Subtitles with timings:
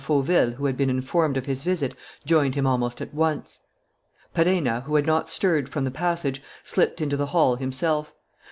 [0.03, 1.93] Fauville, who had been informed of his visit,
[2.25, 3.59] joined him almost at once.
[4.33, 8.11] Perenna, who had not stirred from the passage, slipped into the hall himself.